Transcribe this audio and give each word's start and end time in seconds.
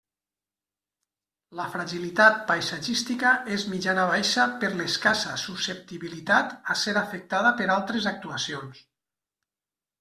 La 1.59 1.67
fragilitat 1.73 2.39
paisatgística 2.51 3.35
és 3.57 3.67
mitjana-baixa 3.75 4.47
per 4.65 4.73
l'escassa 4.81 5.37
susceptibilitat 5.45 6.59
a 6.77 6.81
ser 6.87 6.99
afectada 7.07 7.55
per 7.63 7.73
altres 7.79 8.13
actuacions. 8.17 8.85